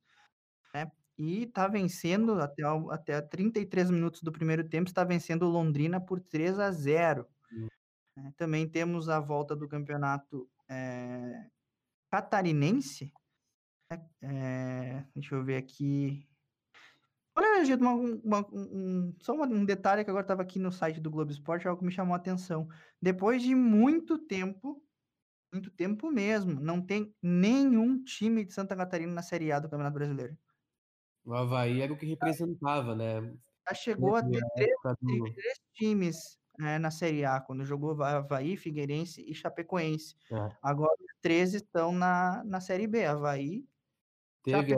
[0.71, 0.91] né?
[1.17, 6.19] E está vencendo até, até 33 minutos do primeiro tempo, está vencendo o Londrina por
[6.19, 7.27] 3 a 0.
[7.51, 7.67] Hum.
[8.15, 8.33] né?
[8.37, 11.47] Também temos a volta do campeonato eh,
[12.11, 13.11] catarinense.
[14.21, 16.23] Eh, deixa eu ver aqui.
[17.35, 21.09] Olha, gente, uma- uma- um, só um detalhe que agora estava aqui no site do
[21.09, 22.67] Globo Esporte, algo que me chamou a atenção.
[23.01, 24.83] Depois de muito tempo,
[25.53, 29.95] muito tempo mesmo, não tem nenhum time de Santa Catarina na Série A do Campeonato
[29.95, 30.37] Brasileiro.
[31.25, 33.35] O Havaí era o que representava, né?
[33.69, 38.17] Já chegou a ter três, do- três times né, na Série A, quando jogou Va-
[38.17, 40.15] Havaí, Figueirense e Chapecoense.
[40.31, 40.55] É.
[40.61, 43.05] Agora três estão na, na Série B.
[43.05, 43.65] Havaí,
[44.43, 44.77] Teve a-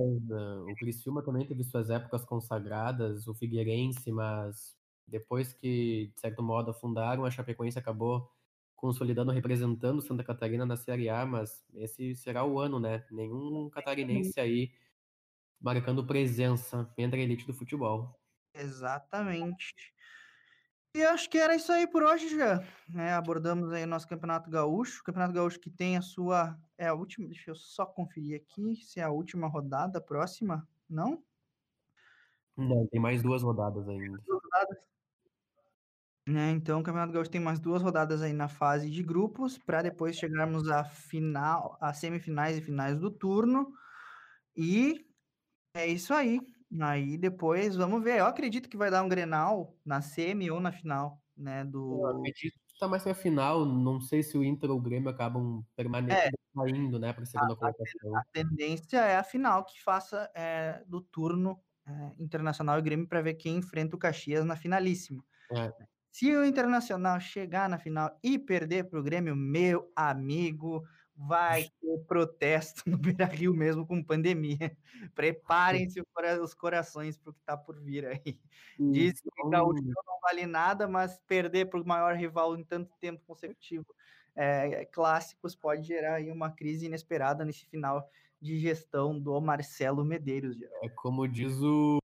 [0.69, 6.71] o Criciúma também teve suas épocas consagradas, o Figueirense, mas depois que, de certo modo,
[6.71, 8.29] afundaram, a Chapecoense acabou
[8.75, 13.05] consolidando, representando Santa Catarina na Série A, mas esse será o ano, né?
[13.11, 14.73] Nenhum catarinense aí
[15.61, 18.19] marcando presença entre a elite do futebol.
[18.55, 19.93] Exatamente.
[20.95, 22.63] E acho que era isso aí por hoje já.
[22.87, 23.13] né?
[23.13, 25.01] abordamos aí o nosso Campeonato Gaúcho.
[25.01, 26.55] O Campeonato Gaúcho que tem a sua.
[26.77, 27.27] É a última.
[27.27, 30.67] Deixa eu só conferir aqui se é a última rodada próxima.
[30.87, 31.23] Não?
[32.55, 34.21] Não, tem mais duas rodadas ainda.
[36.25, 39.81] Né, então o Campeonato Gaúcho tem mais duas rodadas aí na fase de grupos, para
[39.81, 43.73] depois chegarmos à final, às semifinais e finais do turno.
[44.55, 45.05] E
[45.73, 46.39] é isso aí.
[46.81, 48.19] Aí depois vamos ver.
[48.19, 51.61] Eu acredito que vai dar um Grenal na semi ou na final, né?
[51.61, 53.65] Eu Do acredito tá mais pra final.
[53.65, 57.53] Não sei se o Inter ou o Grêmio acabam permanecendo é, indo, né, pra segunda
[57.53, 58.15] a, colocação.
[58.15, 63.21] A, tendência é a final que faça é, do turno é, Internacional e Grêmio para
[63.21, 65.23] ver quem enfrenta o Caxias na finalíssima.
[65.51, 65.71] É.
[66.11, 70.83] Se o Internacional chegar na final e perder para o Grêmio, meu amigo,
[71.15, 74.75] vai ter protesto no Beira Rio mesmo com pandemia.
[75.15, 76.01] Preparem-se
[76.41, 78.39] os corações para o que está por vir aí.
[78.79, 82.95] Diz que o Gaúcho não vale nada, mas perder para o maior rival em tanto
[82.99, 83.85] tempo consecutivo
[84.35, 88.09] é, clássicos pode gerar aí uma crise inesperada nesse final
[88.41, 90.57] de gestão do Marcelo Medeiros.
[90.81, 91.99] É como diz o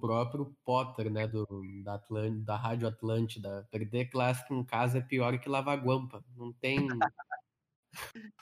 [0.00, 1.46] próprio Potter, né, do,
[1.84, 6.24] da, Atlant, da Rádio Atlântida, perder clássico em casa é pior que lavar guampa.
[6.34, 6.88] Não tem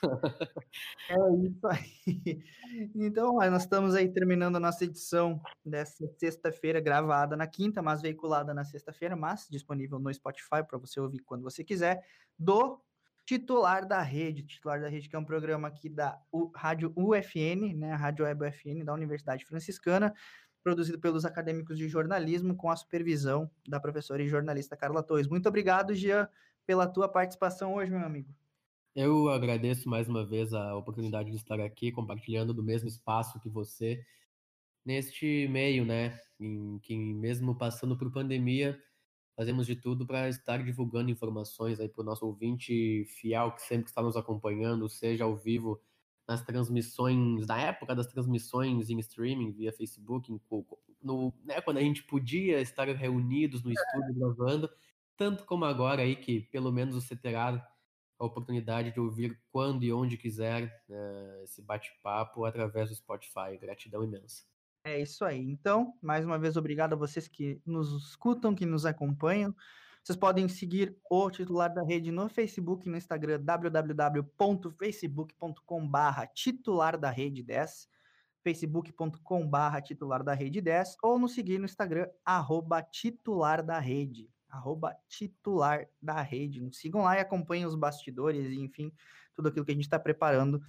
[1.09, 1.15] É
[1.47, 2.43] isso aí.
[2.95, 8.53] Então, nós estamos aí terminando a nossa edição dessa sexta-feira, gravada na quinta, mas veiculada
[8.55, 12.05] na sexta-feira, mas disponível no Spotify para você ouvir quando você quiser,
[12.39, 12.81] do
[13.27, 17.75] titular da rede, titular da rede, que é um programa aqui da U, Rádio UFN,
[17.75, 20.13] né, a Rádio Web UFN da Universidade Franciscana,
[20.63, 25.27] produzido pelos acadêmicos de jornalismo, com a supervisão da professora e jornalista Carla Torres.
[25.27, 26.29] Muito obrigado, Jean,
[26.67, 28.35] pela tua participação hoje, meu amigo.
[28.95, 33.49] Eu agradeço mais uma vez a oportunidade de estar aqui compartilhando do mesmo espaço que
[33.49, 34.07] você
[34.85, 38.81] neste meio, né, em que mesmo passando por pandemia,
[39.37, 43.89] fazemos de tudo para estar divulgando informações aí para o nosso ouvinte fiel que sempre
[43.89, 45.81] está nos acompanhando, seja ao vivo
[46.29, 50.41] nas transmissões, na época das transmissões em streaming via Facebook, em,
[51.03, 54.71] no, né, quando a gente podia estar reunidos no estúdio gravando,
[55.17, 57.74] tanto como agora aí que pelo menos você terá
[58.19, 63.59] a oportunidade de ouvir quando e onde quiser uh, esse bate-papo através do Spotify.
[63.61, 64.45] Gratidão imensa.
[64.85, 65.41] É isso aí.
[65.41, 69.55] Então, mais uma vez, obrigado a vocês que nos escutam, que nos acompanham.
[70.03, 77.09] Vocês podem seguir o titular da rede no Facebook e no Instagram, www.facebook.com.br titular da
[77.09, 77.89] rede 10,
[78.43, 84.97] facebook.com.br titular da rede 10, ou nos seguir no Instagram, arroba titular da rede arroba
[85.09, 86.61] titular da rede.
[86.61, 88.93] Nos sigam lá e acompanhem os bastidores e, enfim,
[89.35, 90.63] tudo aquilo que a gente está preparando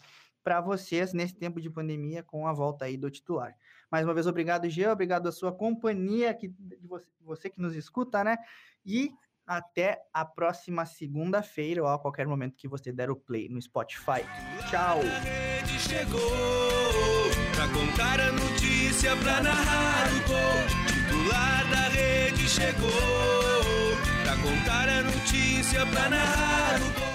[0.44, 3.56] para vocês nesse tempo de pandemia com a volta aí do titular.
[3.92, 7.76] Mais uma vez, obrigado, Jean, obrigado a sua companhia, que, de você, você que nos
[7.76, 8.38] escuta, né?
[8.86, 9.12] E
[9.46, 14.22] até a próxima segunda-feira ou a qualquer momento que você der o play no Spotify.
[14.70, 15.00] Tchau!
[20.88, 23.45] Titular da rede chegou
[24.46, 27.15] contar a notícia pra narrar o